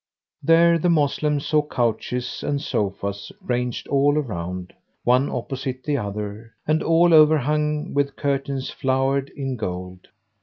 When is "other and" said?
5.97-6.81